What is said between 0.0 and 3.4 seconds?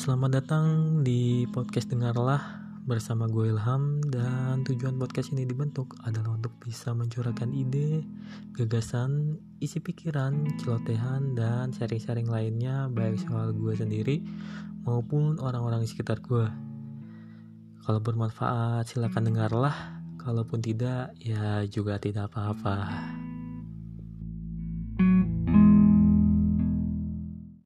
Selamat datang di podcast Dengarlah bersama